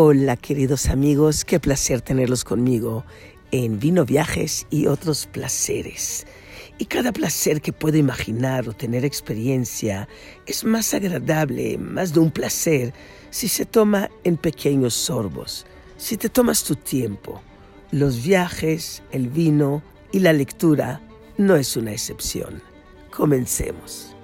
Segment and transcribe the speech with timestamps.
[0.00, 3.04] Hola queridos amigos, qué placer tenerlos conmigo
[3.50, 6.24] en Vino Viajes y otros placeres.
[6.78, 10.08] Y cada placer que puedo imaginar o tener experiencia
[10.46, 12.94] es más agradable, más de un placer,
[13.30, 15.66] si se toma en pequeños sorbos,
[15.96, 17.42] si te tomas tu tiempo.
[17.90, 21.00] Los viajes, el vino y la lectura
[21.38, 22.62] no es una excepción.
[23.10, 24.14] Comencemos.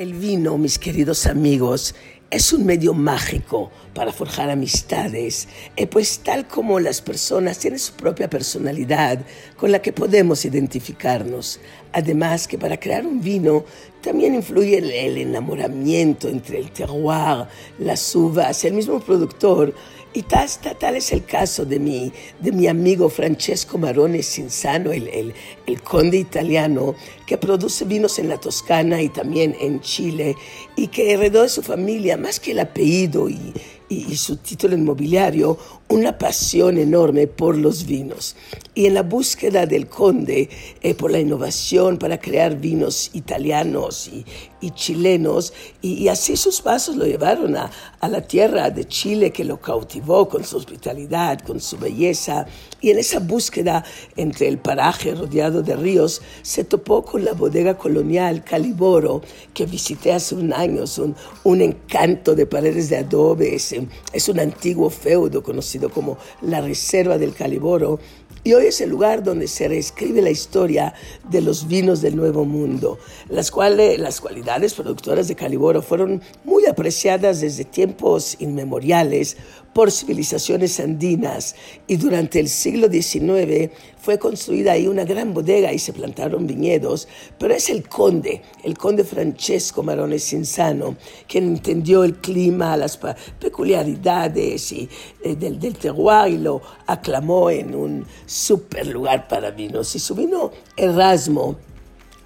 [0.00, 1.94] El vino, mis queridos amigos,
[2.30, 7.92] es un medio mágico para forjar amistades, eh, pues tal como las personas tienen su
[7.92, 9.18] propia personalidad
[9.58, 11.60] con la que podemos identificarnos.
[11.92, 13.66] Además que para crear un vino
[14.00, 17.46] también influye el, el enamoramiento entre el terroir,
[17.78, 19.74] las uvas, el mismo productor
[20.12, 25.06] y tal, tal, es el caso de mi, de mi amigo Francesco Marone Cinzano, el,
[25.08, 25.32] el,
[25.66, 30.34] el, conde italiano, que produce vinos en la Toscana y también en Chile,
[30.74, 33.54] y que heredó de su familia, más que el apellido y,
[33.88, 35.56] y, su título inmobiliario,
[35.90, 38.36] una pasión enorme por los vinos.
[38.74, 40.48] Y en la búsqueda del conde
[40.80, 45.52] eh, por la innovación para crear vinos italianos y, chilenos,
[45.82, 50.28] y, así sus pasos lo llevaron a, a la tierra de Chile que lo cautivó
[50.28, 52.46] con su hospitalidad, con su belleza,
[52.80, 53.84] y en esa búsqueda
[54.16, 60.12] entre el paraje rodeado de ríos, se topó con la bodega colonial Caliboro, que visité
[60.12, 65.79] hace un año, un, un encanto de paredes de adobe, es un antiguo feudo conocido
[65.88, 67.98] como la Reserva del Caliboro
[68.42, 70.94] y hoy es el lugar donde se reescribe la historia
[71.28, 72.98] de los vinos del Nuevo Mundo,
[73.28, 79.36] las cuales las cualidades productoras de Caliboro fueron muy apreciadas desde tiempos inmemoriales
[79.72, 81.54] por civilizaciones andinas
[81.86, 83.70] y durante el siglo XIX
[84.00, 87.06] fue construida ahí una gran bodega y se plantaron viñedos,
[87.38, 90.96] pero es el conde, el conde Francesco Marone Cinzano,
[91.28, 92.98] quien entendió el clima, las
[93.38, 94.88] peculiaridades eh,
[95.22, 99.94] del, del terroir y lo aclamó en un super lugar para vinos.
[99.94, 101.56] Y su vino Erasmo,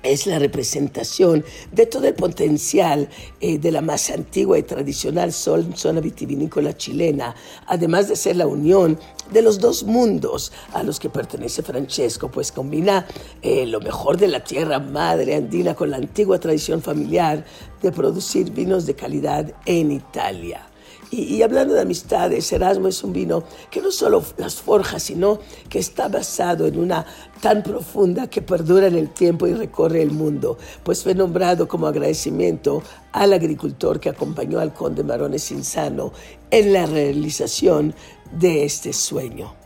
[0.05, 3.09] es la representación de todo el potencial
[3.41, 7.35] eh, de la más antigua y tradicional zona vitivinícola chilena,
[7.67, 8.99] además de ser la unión
[9.33, 13.07] de los dos mundos a los que pertenece Francesco, pues combina
[13.43, 17.45] eh, lo mejor de la tierra madre andina con la antigua tradición familiar
[17.83, 20.69] de producir vinos de calidad en Italia.
[21.17, 25.39] Y, hablando de amistades, Erasmo es un vino que no solo las forja, sino
[25.69, 27.07] que está basado en una
[27.41, 31.87] tan profunda que perdura en el tiempo y recorre el mundo, pues fue nombrado como
[31.87, 32.83] agradecimiento
[33.13, 36.13] al agricultor que acompañó al conde Marone Cinzano
[36.51, 37.95] en la realización
[38.33, 39.64] de este sueño.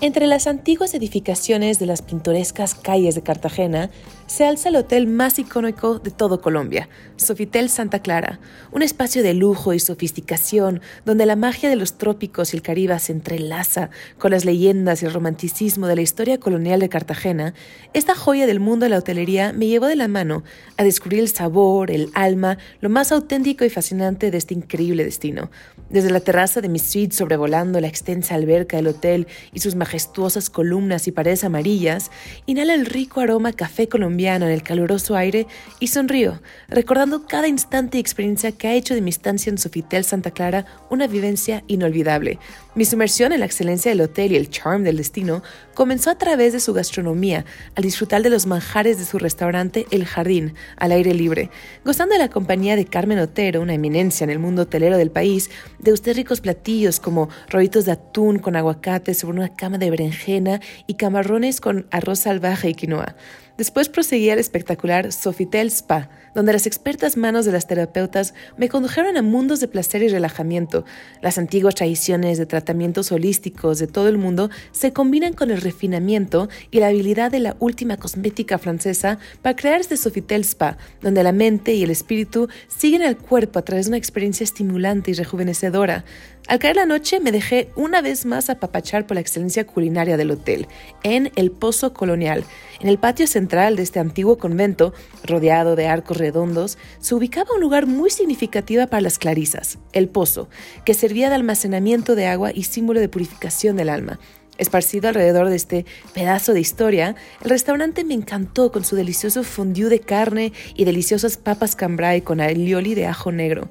[0.00, 3.90] Entre las antiguas edificaciones de las pintorescas calles de Cartagena
[4.28, 8.38] se alza el hotel más icónico de todo Colombia, Sofitel Santa Clara,
[8.70, 12.96] un espacio de lujo y sofisticación donde la magia de los trópicos y el Caribe
[13.00, 17.54] se entrelaza con las leyendas y el romanticismo de la historia colonial de Cartagena.
[17.92, 20.44] Esta joya del mundo de la hotelería me llevó de la mano
[20.76, 25.50] a descubrir el sabor, el alma, lo más auténtico y fascinante de este increíble destino.
[25.90, 30.50] Desde la terraza de mi suite sobrevolando la extensa alberca del hotel y sus majestuosas
[30.50, 32.10] columnas y paredes amarillas,
[32.44, 35.46] inhala el rico aroma café colombiano en el caluroso aire
[35.80, 40.04] y sonrío, recordando cada instante y experiencia que ha hecho de mi estancia en Sofitel
[40.04, 42.38] Santa Clara una vivencia inolvidable.
[42.74, 45.42] Mi sumersión en la excelencia del hotel y el charm del destino
[45.74, 50.04] comenzó a través de su gastronomía, al disfrutar de los manjares de su restaurante El
[50.04, 51.50] Jardín, al aire libre,
[51.84, 55.50] gozando de la compañía de Carmen Otero, una eminencia en el mundo hotelero del país,
[55.78, 60.60] de usted ricos platillos como rollitos de atún con aguacate sobre una cama de berenjena
[60.86, 63.16] y camarones con arroz salvaje y quinoa.
[63.58, 69.16] Después proseguí al espectacular Sofitel Spa, donde las expertas manos de las terapeutas me condujeron
[69.16, 70.84] a mundos de placer y relajamiento.
[71.22, 76.48] Las antiguas tradiciones de tratamientos holísticos de todo el mundo se combinan con el refinamiento
[76.70, 81.32] y la habilidad de la última cosmética francesa para crear este Sofitel Spa, donde la
[81.32, 86.04] mente y el espíritu siguen al cuerpo a través de una experiencia estimulante y rejuvenecedora.
[86.48, 90.30] Al caer la noche me dejé una vez más apapachar por la excelencia culinaria del
[90.30, 90.66] hotel,
[91.02, 92.42] en el Pozo Colonial.
[92.80, 97.60] En el patio central de este antiguo convento, rodeado de arcos redondos, se ubicaba un
[97.60, 100.48] lugar muy significativo para las clarisas, el pozo,
[100.86, 104.18] que servía de almacenamiento de agua y símbolo de purificación del alma.
[104.56, 105.84] Esparcido alrededor de este
[106.14, 111.36] pedazo de historia, el restaurante me encantó con su delicioso fondue de carne y deliciosas
[111.36, 113.68] papas cambrai con alioli de ajo negro.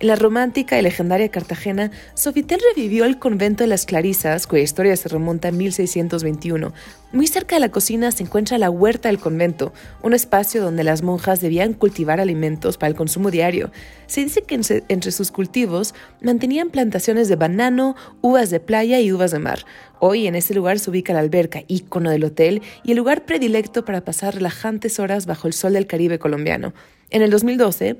[0.00, 4.96] En la romántica y legendaria Cartagena, Sofitel revivió el convento de las Clarisas, cuya historia
[4.96, 6.72] se remonta a 1621.
[7.12, 11.02] Muy cerca de la cocina se encuentra la huerta del convento, un espacio donde las
[11.02, 13.72] monjas debían cultivar alimentos para el consumo diario.
[14.06, 14.58] Se dice que
[14.88, 19.66] entre sus cultivos mantenían plantaciones de banano, uvas de playa y uvas de mar.
[19.98, 23.84] Hoy en este lugar se ubica la alberca, ícono del hotel, y el lugar predilecto
[23.84, 26.72] para pasar relajantes horas bajo el sol del Caribe colombiano.
[27.10, 27.96] En el 2012,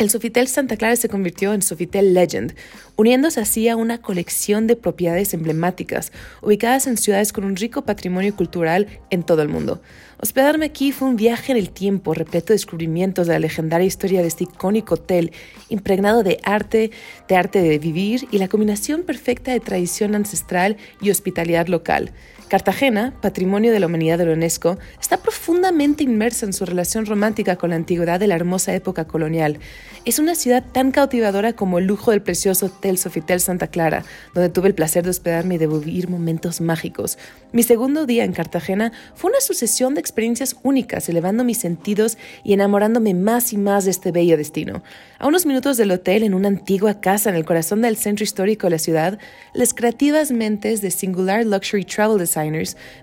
[0.00, 2.54] el Sofitel Santa Clara se convirtió en Sofitel Legend,
[2.96, 6.10] uniéndose así a una colección de propiedades emblemáticas,
[6.40, 9.82] ubicadas en ciudades con un rico patrimonio cultural en todo el mundo.
[10.16, 14.22] Hospedarme aquí fue un viaje en el tiempo, repleto de descubrimientos de la legendaria historia
[14.22, 15.32] de este icónico hotel,
[15.68, 16.92] impregnado de arte,
[17.28, 22.10] de arte de vivir y la combinación perfecta de tradición ancestral y hospitalidad local.
[22.50, 27.54] Cartagena, patrimonio de la humanidad de la UNESCO, está profundamente inmersa en su relación romántica
[27.54, 29.60] con la antigüedad de la hermosa época colonial.
[30.04, 34.04] Es una ciudad tan cautivadora como el lujo del precioso Hotel Sofitel Santa Clara,
[34.34, 37.18] donde tuve el placer de hospedarme y de vivir momentos mágicos.
[37.52, 42.54] Mi segundo día en Cartagena fue una sucesión de experiencias únicas, elevando mis sentidos y
[42.54, 44.82] enamorándome más y más de este bello destino.
[45.20, 48.66] A unos minutos del hotel, en una antigua casa en el corazón del centro histórico
[48.66, 49.18] de la ciudad,
[49.52, 52.39] las creativas mentes de Singular Luxury Travel Design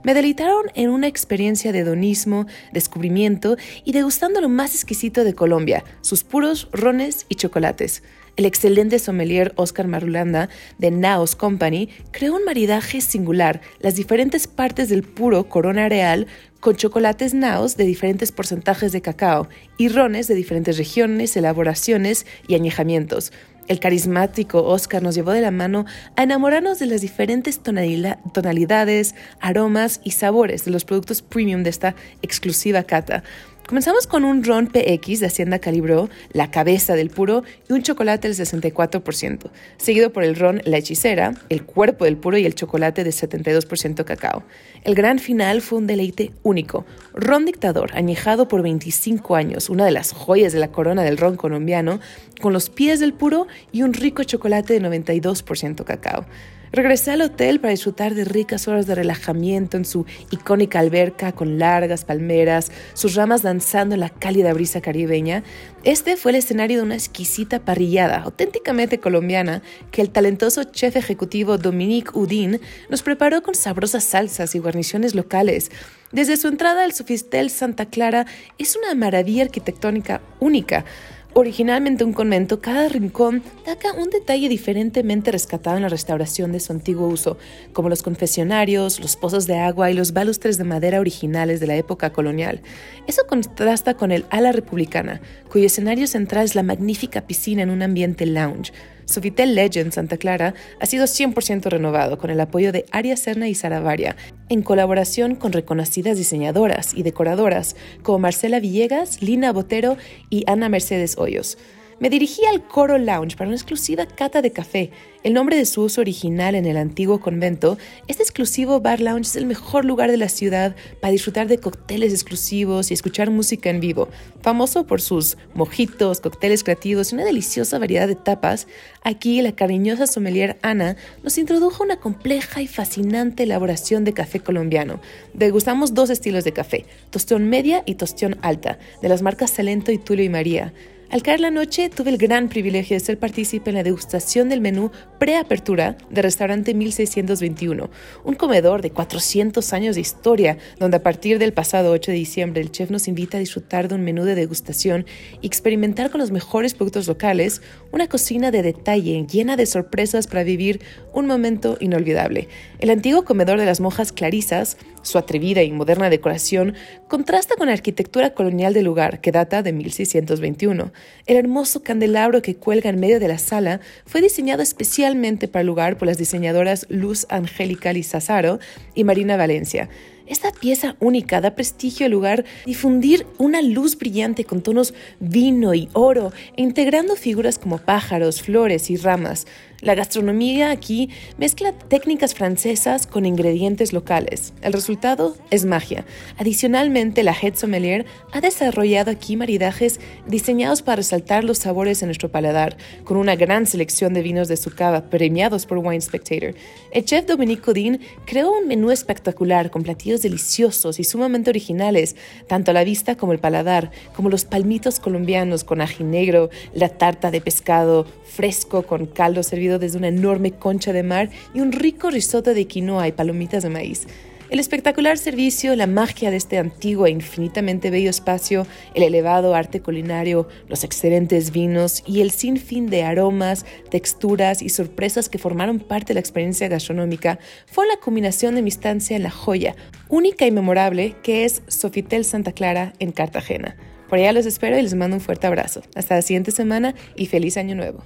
[0.04, 5.84] me deleitaron en una experiencia de hedonismo, descubrimiento y degustando lo más exquisito de Colombia,
[6.02, 8.02] sus puros rones y chocolates.
[8.38, 10.48] El excelente sommelier Oscar Marulanda
[10.78, 16.28] de Naos Company creó un maridaje singular, las diferentes partes del puro Corona Real
[16.60, 19.48] con chocolates Naos de diferentes porcentajes de cacao
[19.78, 23.32] y rones de diferentes regiones, elaboraciones y añejamientos.
[23.68, 25.86] El carismático Oscar nos llevó de la mano
[26.16, 31.96] a enamorarnos de las diferentes tonalidades, aromas y sabores de los productos premium de esta
[32.22, 33.24] exclusiva cata.
[33.68, 38.30] Comenzamos con un ron PX de Hacienda Calibro, la cabeza del puro y un chocolate
[38.30, 43.04] del 64%, seguido por el ron La Hechicera, el cuerpo del puro y el chocolate
[43.04, 44.44] de 72% cacao.
[44.86, 49.92] El gran final fue un deleite único, ron dictador, añejado por 25 años, una de
[49.92, 52.00] las joyas de la corona del ron colombiano,
[52.40, 56.26] con los pies del puro y un rico chocolate de 92% cacao.
[56.72, 61.60] Regresé al hotel para disfrutar de ricas horas de relajamiento en su icónica alberca con
[61.60, 65.44] largas palmeras, sus ramas danzando en la cálida brisa caribeña.
[65.84, 69.62] Este fue el escenario de una exquisita parrillada, auténticamente colombiana,
[69.92, 72.60] que el talentoso chef ejecutivo Dominique Udin
[72.90, 75.72] nos preparó con sabrosas salsas y guarniciones locales.
[76.12, 78.26] Desde su entrada al Sofistel Santa Clara
[78.58, 80.86] es una maravilla arquitectónica única
[81.34, 86.74] originalmente un convento, cada rincón taca un detalle diferentemente rescatado en la restauración de su
[86.74, 87.38] antiguo uso,
[87.74, 91.76] como los confesionarios, los pozos de agua y los balustres de madera originales de la
[91.76, 92.62] época colonial.
[93.08, 97.82] Eso contrasta con el ala republicana, cuyo escenario central es la magnífica piscina en un
[97.82, 98.74] ambiente lounge.
[99.08, 103.56] Sofitel Legend Santa Clara ha sido 100% renovado con el apoyo de Aria Serna y
[103.56, 104.18] Sara Varia,
[104.50, 109.98] en colaboración con reconocidas diseñadoras y decoradoras como Marcela Villegas, Lina Botero
[110.30, 111.58] y Ana Mercedes Hoyos.
[112.00, 114.92] Me dirigí al Coro Lounge para una exclusiva cata de café.
[115.24, 119.36] El nombre de su uso original en el antiguo convento, este exclusivo bar lounge es
[119.36, 123.80] el mejor lugar de la ciudad para disfrutar de cócteles exclusivos y escuchar música en
[123.80, 124.10] vivo.
[124.42, 128.68] Famoso por sus mojitos, cócteles creativos y una deliciosa variedad de tapas,
[129.02, 135.02] aquí la cariñosa sommelier Ana nos introdujo una compleja y fascinante elaboración de café colombiano.
[135.34, 139.98] Degustamos dos estilos de café, tostión media y tostión alta, de las marcas Salento y
[139.98, 140.74] Tulio y María.
[141.10, 144.60] Al caer la noche, tuve el gran privilegio de ser partícipe en la degustación del
[144.60, 147.90] menú preapertura del restaurante 1621,
[148.26, 152.62] un comedor de 400 años de historia, donde a partir del pasado 8 de diciembre
[152.62, 155.06] el chef nos invita a disfrutar de un menú de degustación
[155.42, 157.62] y experimentar con los mejores productos locales,
[157.94, 160.82] una cocina de detalle llena de sorpresas para vivir
[161.14, 162.50] un momento inolvidable.
[162.80, 164.76] El antiguo comedor de las monjas clarisas
[165.08, 166.76] su atrevida y moderna decoración
[167.08, 170.92] contrasta con la arquitectura colonial del lugar, que data de 1621.
[171.26, 175.68] El hermoso candelabro que cuelga en medio de la sala fue diseñado especialmente para el
[175.68, 178.60] lugar por las diseñadoras Luz Angélica Lizazaro
[178.94, 179.90] y Marina Valencia.
[180.28, 185.88] Esta pieza única da prestigio al lugar difundir una luz brillante con tonos vino y
[185.94, 189.48] oro, integrando figuras como pájaros, flores y ramas.
[189.82, 194.54] La gastronomía aquí mezcla técnicas francesas con ingredientes locales.
[194.64, 196.04] El resultado es magia.
[196.40, 202.32] Adicionalmente, la Head Sommelier ha desarrollado aquí maridajes diseñados para resaltar los sabores en nuestro
[202.32, 206.56] paladar, con una gran selección de vinos de su cava premiados por Wine Spectator.
[206.92, 212.16] El chef Dominique Codin creó un menú espectacular con platillos deliciosos y sumamente originales,
[212.48, 216.90] tanto a la vista como el paladar, como los palmitos colombianos con ají negro, la
[216.90, 222.10] tarta de pescado fresco con caldo desde una enorme concha de mar y un rico
[222.10, 224.08] risotto de quinoa y palomitas de maíz.
[224.50, 229.82] El espectacular servicio, la magia de este antiguo e infinitamente bello espacio, el elevado arte
[229.82, 236.08] culinario, los excelentes vinos y el sinfín de aromas, texturas y sorpresas que formaron parte
[236.08, 239.76] de la experiencia gastronómica fue la combinación de mi estancia en la joya,
[240.08, 243.76] única y memorable, que es Sofitel Santa Clara en Cartagena.
[244.08, 245.82] Por allá los espero y les mando un fuerte abrazo.
[245.94, 248.02] Hasta la siguiente semana y feliz año nuevo.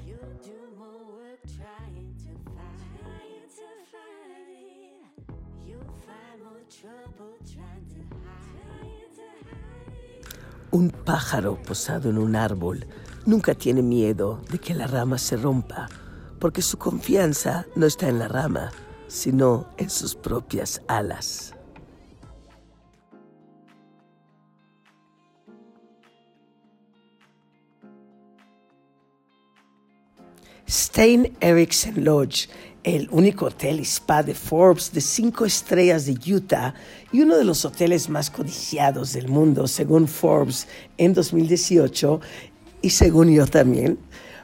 [10.71, 12.87] Un pájaro posado en un árbol
[13.25, 15.89] nunca tiene miedo de que la rama se rompa,
[16.39, 18.71] porque su confianza no está en la rama,
[19.07, 21.53] sino en sus propias alas.
[30.69, 32.47] Stein Eriksen Lodge
[32.83, 36.73] el único hotel spa de Forbes de cinco estrellas de Utah
[37.11, 42.21] y uno de los hoteles más codiciados del mundo, según Forbes en 2018
[42.81, 44.00] y según yo también,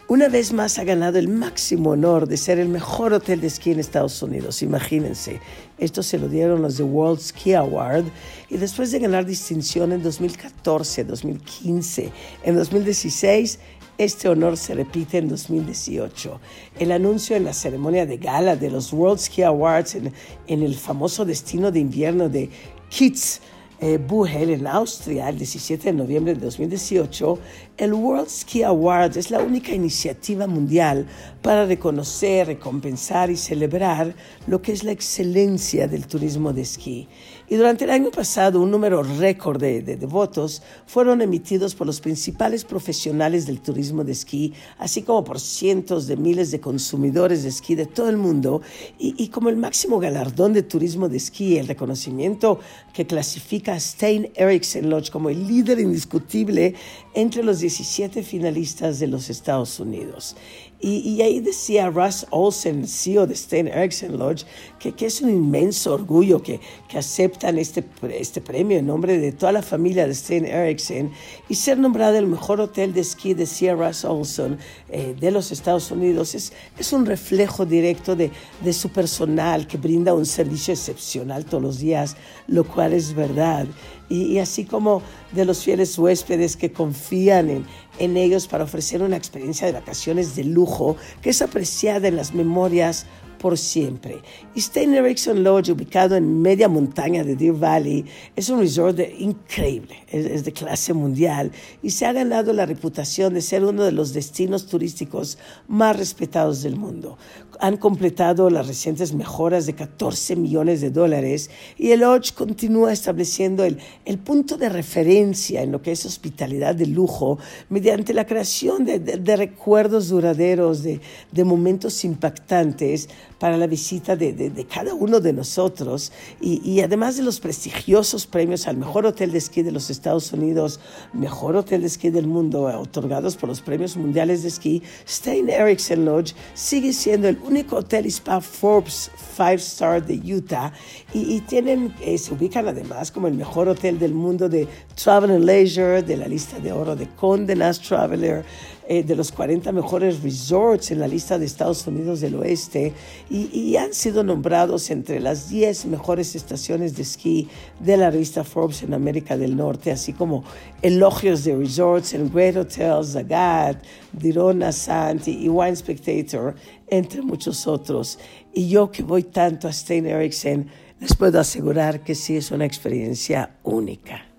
[0.09, 3.71] una vez más ha ganado el máximo honor de ser el mejor hotel de esquí
[3.71, 4.61] en Estados Unidos.
[4.61, 5.41] Imagínense,
[5.77, 8.05] esto se lo dieron los The World Ski Award
[8.49, 12.11] y después de ganar distinción en 2014, 2015,
[12.43, 13.59] en 2016
[13.97, 16.39] este honor se repite en 2018.
[16.79, 20.13] El anuncio en la ceremonia de gala de los World Ski Awards en,
[20.47, 22.49] el famoso destino de invierno de
[22.89, 23.41] Kitz,
[23.79, 27.39] eh, en Austria el 17 de noviembre de 2018,
[27.77, 31.05] el World Ski Awards es la única iniciativa mundial
[31.43, 34.15] para reconocer, recompensar y celebrar
[34.47, 37.07] lo que es la excelencia del turismo de esquí.
[37.49, 42.01] Y durante el año pasado, un número récord de, de, votos fueron emitidos por los
[42.01, 47.49] principales profesionales del turismo de esquí, así como por cientos de miles de consumidores de
[47.49, 48.61] esquí de todo el mundo.
[48.99, 52.59] Y, y como el máximo galardón de turismo de esquí, el reconocimiento
[52.93, 56.75] que clasifica a Stein Eriksen Lodge como el líder indiscutible
[57.17, 60.35] entre los 17 finalistas de los Estados Unidos.
[60.79, 64.45] Y, ahí decía Russ Olsen, CEO de Stein Eriksen Lodge,
[64.77, 69.51] que, es un inmenso orgullo que, que, aceptan este, este premio en nombre de toda
[69.51, 71.11] la familia de Stein Eriksen
[71.49, 74.59] y ser nombrado el mejor hotel de esquí, decía Russ Olsen,
[74.89, 78.29] eh, de los Estados Unidos, es, es un reflejo directo de,
[78.63, 83.65] de su personal que brinda un servicio excepcional todos los días, lo cual es verdad
[84.09, 85.01] y, así como
[85.33, 87.65] de los fieles huéspedes que confían en,
[87.99, 92.33] en ellos para ofrecer una experiencia de vacaciones de lujo que es apreciada en las
[92.33, 93.05] memorias
[93.37, 94.21] por siempre.
[94.55, 99.95] Y Stein Erikson Lodge, ubicado en media montaña de Deer Valley, es un resort increíble,
[100.07, 101.51] es, de clase mundial
[101.81, 106.63] y se ha ganado la reputación de ser uno de los destinos turísticos más respetados
[106.63, 107.17] del mundo.
[107.59, 113.63] Han completado las recientes mejoras de 14 millones de dólares y el Lodge continúa estableciendo
[113.63, 117.39] el, el punto de referencia en lo que es hospitalidad de lujo
[117.69, 121.01] mediante la creación de, de, recuerdos duraderos, de,
[121.31, 126.11] de momentos impactantes para la visita de, de, cada uno de nosotros.
[126.41, 130.31] Y, y, además de los prestigiosos premios al mejor hotel de esquí de los Estados
[130.33, 130.79] Unidos,
[131.13, 136.05] mejor hotel de esquí del mundo, otorgados por los premios mundiales de esquí, Stein Eriksen
[136.05, 140.71] Lodge sigue siendo el único hotel spa Forbes Five Star de Utah.
[141.13, 145.31] Y, y tienen, eh, se ubican además como el mejor hotel del mundo de Travel
[145.31, 148.43] and Leisure, de la lista de oro de Condé Nast Traveler,
[148.89, 152.93] eh, de los 40 mejores resorts en la lista de Estados Unidos del Oeste
[153.29, 157.49] y, han sido nombrados entre las 10 mejores estaciones de esquí
[157.81, 160.45] de la revista Forbes en América del Norte, así como
[160.81, 166.55] elogios de resorts en Great Hotels, Zagat, Dirona Santi y Wine Spectator,
[166.87, 168.17] entre muchos otros.
[168.53, 172.65] Y yo que voy tanto a Stein Eriksen, les puedo asegurar que sí es una
[172.65, 174.36] experiencia única.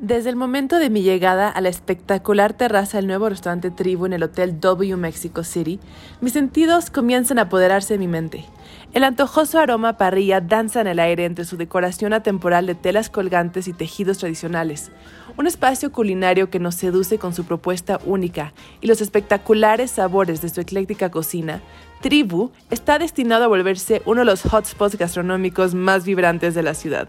[0.00, 4.12] Desde el momento de mi llegada a la espectacular terraza del nuevo restaurante Tribu en
[4.12, 5.80] el Hotel W Mexico City,
[6.20, 8.44] mis sentidos comienzan a apoderarse de mi mente.
[8.92, 13.66] El antojoso aroma parrilla danza en el aire entre su decoración atemporal de telas colgantes
[13.66, 14.92] y tejidos tradicionales.
[15.36, 20.48] Un espacio culinario que nos seduce con su propuesta única y los espectaculares sabores de
[20.48, 21.60] su ecléctica cocina.
[22.02, 27.08] Tribu está destinado a volverse uno de los hotspots gastronómicos más vibrantes de la ciudad.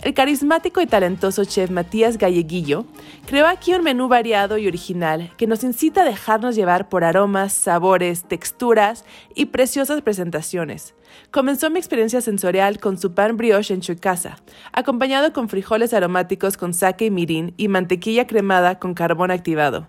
[0.00, 2.84] El carismático y talentoso chef Matías Galleguillo
[3.26, 7.52] creó aquí un menú variado y original que nos incita a dejarnos llevar por aromas,
[7.52, 10.94] sabores, texturas y preciosas presentaciones.
[11.32, 14.38] Comenzó mi experiencia sensorial con su pan brioche en casa,
[14.72, 19.88] acompañado con frijoles aromáticos con sake y mirin y mantequilla cremada con carbón activado.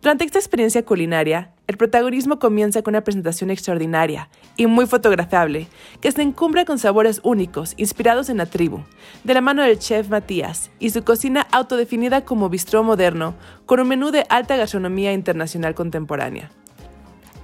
[0.00, 5.68] Durante esta experiencia culinaria, el protagonismo comienza con una presentación extraordinaria y muy fotografiable,
[6.00, 8.80] que se encumbra con sabores únicos, inspirados en la tribu,
[9.22, 13.36] de la mano del chef Matías y su cocina autodefinida como bistró moderno,
[13.66, 16.50] con un menú de alta gastronomía internacional contemporánea.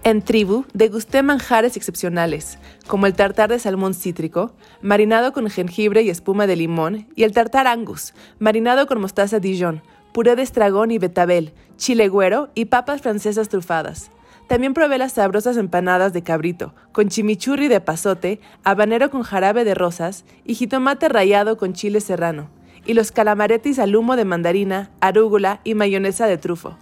[0.02, 4.52] En Tribu degusté manjares excepcionales, como el tartar de salmón cítrico,
[4.82, 9.82] marinado con jengibre y espuma de limón, y el tartar angus, marinado con mostaza Dijon,
[10.12, 14.10] puré de estragón y betabel, chile güero y papas francesas trufadas.
[14.46, 19.74] También probé las sabrosas empanadas de cabrito, con chimichurri de pasote, habanero con jarabe de
[19.74, 22.48] rosas y jitomate rallado con chile serrano,
[22.84, 26.78] y los calamaretis al humo de mandarina, arúgula y mayonesa de trufo.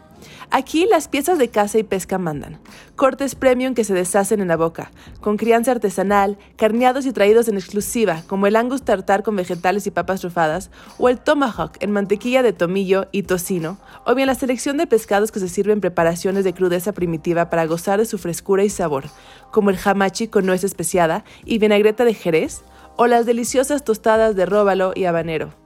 [0.50, 2.58] Aquí las piezas de caza y pesca mandan.
[2.96, 4.90] Cortes premium que se deshacen en la boca,
[5.20, 9.90] con crianza artesanal, carneados y traídos en exclusiva, como el angus tartar con vegetales y
[9.90, 14.76] papas trufadas, o el tomahawk en mantequilla de tomillo y tocino, o bien la selección
[14.76, 18.64] de pescados que se sirven en preparaciones de crudeza primitiva para gozar de su frescura
[18.64, 19.04] y sabor,
[19.50, 22.62] como el hamachi con nuez especiada y vinagreta de jerez,
[22.96, 25.63] o las deliciosas tostadas de róbalo y habanero.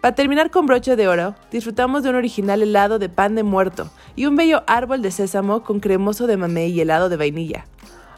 [0.00, 3.90] Para terminar con broche de oro, disfrutamos de un original helado de pan de muerto
[4.16, 7.66] y un bello árbol de sésamo con cremoso de mamey y helado de vainilla.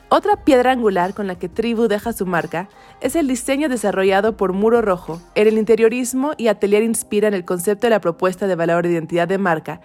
[0.09, 2.69] Otra piedra angular con la que Tribu deja su marca
[3.01, 5.21] es el diseño desarrollado por Muro Rojo.
[5.35, 9.27] En el interiorismo y atelier inspiran el concepto de la propuesta de valor de identidad
[9.27, 9.81] de marca,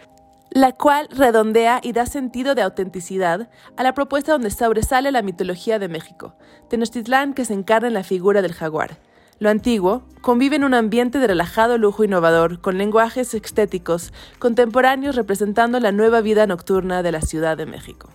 [0.52, 5.80] la cual redondea y da sentido de autenticidad a la propuesta donde sobresale la mitología
[5.80, 6.36] de México,
[6.70, 9.00] Tenochtitlán que se encarna en la figura del jaguar.
[9.40, 15.80] Lo antiguo convive en un ambiente de relajado lujo innovador, con lenguajes estéticos contemporáneos representando
[15.80, 18.10] la nueva vida nocturna de la Ciudad de México.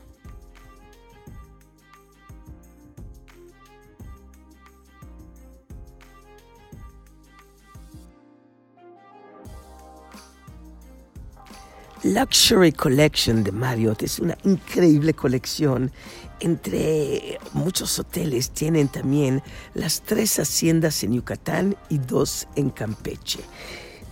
[12.04, 15.92] Luxury Collection de Marriott es una increíble colección.
[16.40, 19.40] Entre muchos hoteles tienen también
[19.74, 23.38] las tres haciendas en Yucatán y dos en Campeche.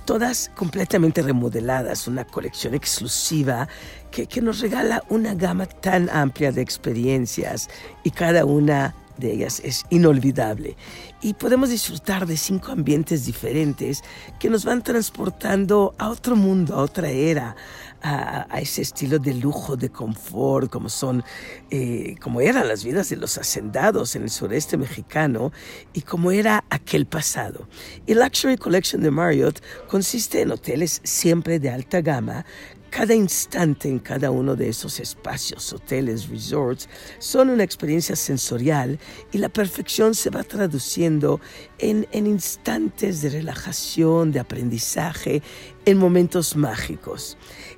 [0.04, 3.66] Todas completamente remodeladas, una colección exclusiva
[4.12, 7.68] que, que nos regala una gama tan amplia de experiencias
[8.04, 10.76] y cada una de ellas es inolvidable
[11.22, 14.02] y podemos disfrutar de cinco ambientes diferentes
[14.38, 17.56] que nos van transportando a otro mundo, a otra era,
[18.02, 21.22] a, ese estilo de lujo, de confort, como son,
[21.70, 25.52] eh, como eran las vidas de los hacendados en el sureste mexicano
[25.92, 27.68] y como era aquel pasado.
[28.06, 32.44] El Luxury Collection de Marriott consiste en hoteles siempre de alta gama
[32.90, 38.98] cada instante en cada uno de esos espacios, hoteles, resorts, son una experiencia sensorial
[39.32, 41.40] y la perfección se va traduciendo
[41.78, 45.42] en, en instantes de relajación, de aprendizaje,
[45.84, 47.36] en momentos mágicos.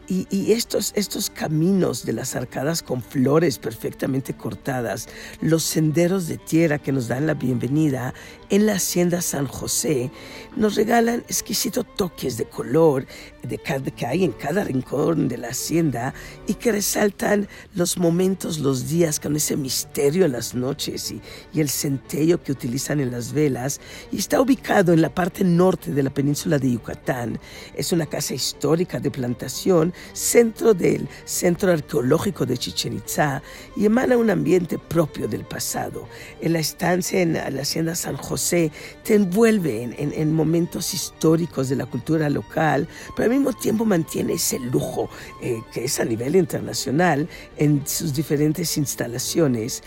[0.08, 5.08] Y, estos, estos caminos de las arcadas con flores perfectamente cortadas,
[5.40, 8.12] los senderos de tierra que nos dan la bienvenida
[8.50, 10.10] en la hacienda San José,
[10.54, 13.06] nos regalan exquisitos toques de color
[13.42, 16.12] de que hay en cada rincón de la hacienda
[16.46, 21.22] y que resaltan los momentos, los días con ese misterio en las noches y,
[21.54, 23.80] y el centello que utilizan en las velas.
[24.10, 27.38] Y está ubicado en la parte norte de la península de Yucatán.
[27.74, 33.42] Es una casa histórica de plantación centro del centro arqueológico de Chichen Itza
[33.76, 36.08] y emana un ambiente propio del pasado.
[36.40, 38.70] En la estancia en la hacienda San José
[39.04, 44.58] te envuelve en, momentos históricos de la cultura local, pero al mismo tiempo mantiene ese
[44.58, 45.08] lujo
[45.42, 49.82] eh, que es a nivel internacional en sus diferentes instalaciones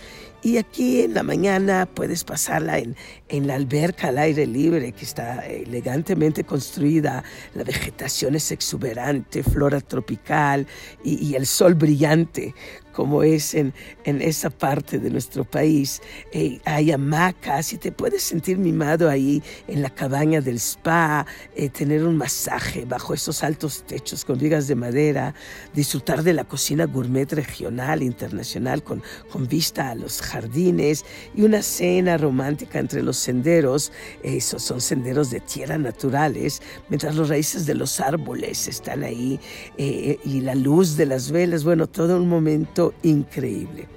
[0.46, 2.94] y aquí en la mañana puedes pasarla en,
[3.28, 7.24] en, la alberca al aire libre que está elegantemente construida.
[7.56, 10.68] La vegetación es exuberante, flora tropical
[11.02, 12.54] y, y el sol brillante
[12.96, 16.00] como es en, en esa parte de nuestro país.
[16.32, 21.68] Eh, hay hamacas y te puedes sentir mimado ahí en la cabaña del spa, eh,
[21.68, 25.34] tener un masaje bajo esos altos techos con vigas de madera,
[25.74, 31.04] disfrutar de la cocina gourmet regional, internacional, con, con vista a los jardines
[31.34, 33.92] y una cena romántica entre los senderos.
[34.22, 39.38] Esos son senderos de tierra naturales, mientras los raíces de los árboles están ahí
[39.76, 43.88] eh, y la luz de las velas, bueno, todo un momento increíble.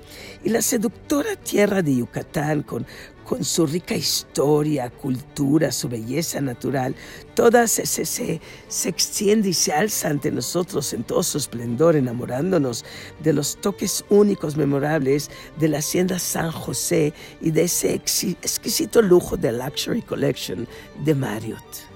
[0.44, 2.86] Y la seductora tierra de Yucatán, con,
[3.30, 6.96] con su rica historia, cultura, su belleza natural,
[7.36, 12.84] todas se, se, se, extiende y se alza ante nosotros en todo su esplendor, enamorándonos
[13.22, 19.38] de los toques únicos, memorables de la hacienda San José y de ese exquisito lujo
[19.38, 20.68] de Luxury Collection
[21.04, 21.90] de Marriott.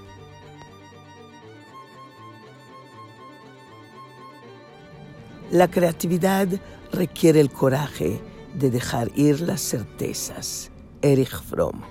[5.49, 6.47] La creatividad
[6.93, 8.21] requiere el coraje
[8.53, 10.71] de dejar ir las certezas.
[11.01, 11.81] Erich Fromm